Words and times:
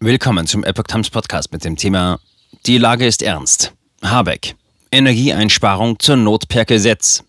Willkommen 0.00 0.46
zum 0.46 0.62
Epoch 0.62 0.84
Times 0.84 1.10
Podcast 1.10 1.50
mit 1.50 1.64
dem 1.64 1.74
Thema 1.74 2.20
Die 2.66 2.78
Lage 2.78 3.04
ist 3.04 3.20
ernst. 3.20 3.72
Habeck. 4.00 4.54
Energieeinsparung 4.92 5.98
zur 5.98 6.14
Not 6.14 6.46
per 6.46 6.64
Gesetz. 6.64 7.24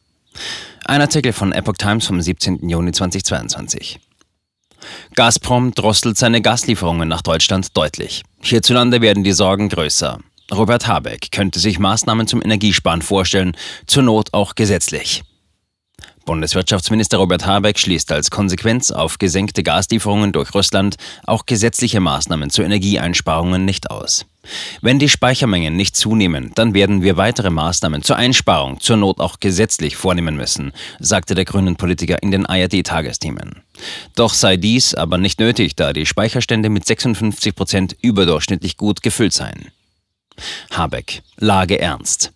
Ein 0.85 1.01
Artikel 1.01 1.33
von 1.33 1.51
Epoch 1.51 1.77
Times 1.77 2.05
vom 2.05 2.21
17. 2.21 2.69
Juni 2.69 2.91
2022. 2.91 3.99
Gazprom 5.15 5.73
drosselt 5.73 6.19
seine 6.19 6.43
Gaslieferungen 6.43 7.09
nach 7.09 7.23
Deutschland 7.23 7.75
deutlich. 7.75 8.21
Hierzulande 8.43 9.01
werden 9.01 9.23
die 9.23 9.31
Sorgen 9.31 9.69
größer. 9.69 10.19
Robert 10.53 10.85
Habeck 10.85 11.31
könnte 11.31 11.59
sich 11.59 11.79
Maßnahmen 11.79 12.27
zum 12.27 12.39
Energiesparen 12.39 13.01
vorstellen, 13.01 13.57
zur 13.87 14.03
Not 14.03 14.31
auch 14.35 14.53
gesetzlich. 14.53 15.23
Bundeswirtschaftsminister 16.25 17.17
Robert 17.17 17.45
Habeck 17.45 17.79
schließt 17.79 18.11
als 18.11 18.31
Konsequenz 18.31 18.91
auf 18.91 19.17
gesenkte 19.17 19.63
Gaslieferungen 19.63 20.31
durch 20.31 20.53
Russland 20.53 20.95
auch 21.25 21.45
gesetzliche 21.45 21.99
Maßnahmen 21.99 22.49
zu 22.49 22.61
Energieeinsparungen 22.61 23.65
nicht 23.65 23.89
aus. 23.89 24.25
Wenn 24.81 24.99
die 24.99 25.09
Speichermengen 25.09 25.75
nicht 25.75 25.95
zunehmen, 25.95 26.51
dann 26.55 26.73
werden 26.73 27.01
wir 27.01 27.17
weitere 27.17 27.49
Maßnahmen 27.49 28.03
zur 28.03 28.15
Einsparung, 28.15 28.79
zur 28.79 28.97
Not 28.97 29.19
auch 29.19 29.39
gesetzlich 29.39 29.95
vornehmen 29.95 30.35
müssen, 30.35 30.71
sagte 30.99 31.35
der 31.35 31.45
grünen 31.45 31.75
Politiker 31.75 32.21
in 32.23 32.31
den 32.31 32.45
ARD-Tagesthemen. 32.45 33.61
Doch 34.15 34.33
sei 34.33 34.57
dies 34.57 34.95
aber 34.95 35.17
nicht 35.17 35.39
nötig, 35.39 35.75
da 35.75 35.93
die 35.93 36.05
Speicherstände 36.05 36.69
mit 36.69 36.85
56 36.85 37.55
Prozent 37.55 37.97
überdurchschnittlich 38.01 38.77
gut 38.77 39.01
gefüllt 39.01 39.33
seien. 39.33 39.67
Habeck, 40.71 41.21
Lage 41.37 41.79
ernst. 41.79 42.31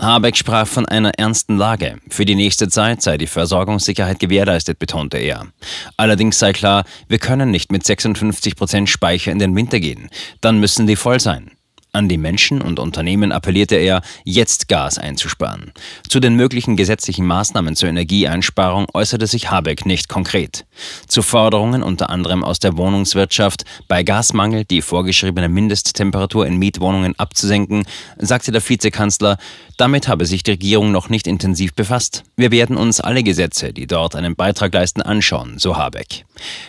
Habeck 0.00 0.36
sprach 0.36 0.68
von 0.68 0.86
einer 0.86 1.18
ernsten 1.18 1.56
Lage. 1.56 1.98
Für 2.08 2.24
die 2.24 2.36
nächste 2.36 2.68
Zeit 2.68 3.02
sei 3.02 3.18
die 3.18 3.26
Versorgungssicherheit 3.26 4.20
gewährleistet, 4.20 4.78
betonte 4.78 5.18
er. 5.18 5.48
Allerdings 5.96 6.38
sei 6.38 6.52
klar, 6.52 6.84
wir 7.08 7.18
können 7.18 7.50
nicht 7.50 7.72
mit 7.72 7.84
56 7.84 8.54
Prozent 8.54 8.88
Speicher 8.88 9.32
in 9.32 9.40
den 9.40 9.56
Winter 9.56 9.80
gehen. 9.80 10.08
Dann 10.40 10.60
müssen 10.60 10.86
die 10.86 10.94
voll 10.94 11.18
sein. 11.18 11.50
An 11.92 12.08
die 12.08 12.18
Menschen 12.18 12.60
und 12.60 12.78
Unternehmen 12.78 13.32
appellierte 13.32 13.76
er, 13.76 14.02
jetzt 14.22 14.68
Gas 14.68 14.98
einzusparen. 14.98 15.72
Zu 16.06 16.20
den 16.20 16.34
möglichen 16.34 16.76
gesetzlichen 16.76 17.24
Maßnahmen 17.24 17.76
zur 17.76 17.88
Energieeinsparung 17.88 18.86
äußerte 18.92 19.26
sich 19.26 19.50
Habeck 19.50 19.86
nicht 19.86 20.08
konkret. 20.08 20.66
Zu 21.06 21.22
Forderungen 21.22 21.82
unter 21.82 22.10
anderem 22.10 22.44
aus 22.44 22.58
der 22.58 22.76
Wohnungswirtschaft, 22.76 23.64
bei 23.88 24.02
Gasmangel 24.02 24.66
die 24.66 24.82
vorgeschriebene 24.82 25.48
Mindesttemperatur 25.48 26.46
in 26.46 26.58
Mietwohnungen 26.58 27.18
abzusenken, 27.18 27.84
sagte 28.18 28.52
der 28.52 28.66
Vizekanzler, 28.66 29.38
damit 29.78 30.08
habe 30.08 30.26
sich 30.26 30.42
die 30.42 30.50
Regierung 30.50 30.90
noch 30.90 31.08
nicht 31.08 31.26
intensiv 31.26 31.72
befasst. 31.72 32.24
Wir 32.36 32.50
werden 32.50 32.76
uns 32.76 33.00
alle 33.00 33.22
Gesetze, 33.22 33.72
die 33.72 33.86
dort 33.86 34.14
einen 34.14 34.36
Beitrag 34.36 34.74
leisten, 34.74 35.00
anschauen, 35.00 35.58
so 35.58 35.76
Habeck. 35.76 36.26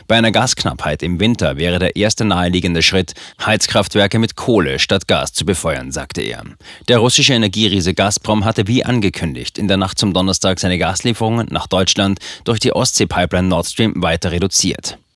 Bei 0.07 0.15
einer 0.15 0.31
Gasknappheit 0.31 1.03
im 1.03 1.19
Winter 1.19 1.57
wäre 1.57 1.79
der 1.79 1.95
erste 1.95 2.23
naheliegende 2.23 2.81
Schritt, 2.81 3.13
Heizkraftwerke 3.43 4.19
mit 4.19 4.35
Kohle 4.35 4.79
statt 4.79 5.07
Gas 5.09 5.33
zu 5.33 5.43
befeuern, 5.43 5.91
sagte 5.91 6.21
er. 6.21 6.43
Der 6.87 6.99
russische 6.99 7.33
Energieriese 7.33 7.95
Gazprom 7.95 8.45
hatte 8.45 8.67
wie 8.67 8.85
angekündigt 8.85 9.57
in 9.57 9.67
der 9.67 9.77
Nacht 9.77 9.97
zum 9.97 10.13
Donnerstag 10.13 10.59
seine 10.59 10.77
Gaslieferungen 10.77 11.47
nach 11.49 11.65
Deutschland 11.65 12.19
durch 12.43 12.59
die 12.59 12.73
Ostsee-Pipeline 12.73 13.47
Nord 13.47 13.65
Stream 13.65 13.93
weiter 14.03 14.31
reduziert. 14.31 14.99